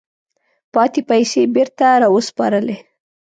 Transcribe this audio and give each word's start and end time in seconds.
پاتې 0.73 1.01
پیسې 1.09 1.39
یې 1.43 1.51
بیرته 1.55 1.87
را 2.01 2.07
وسپارلې. 2.13 2.77